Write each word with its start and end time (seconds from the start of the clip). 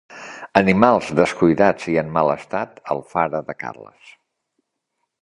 Animals 0.61 1.11
descuidats 1.19 1.87
i 1.93 1.99
en 2.03 2.11
mal 2.17 2.33
estat 2.37 2.83
a 2.91 2.97
Alfara 2.99 3.45
de 3.51 3.59
Carles 3.63 4.13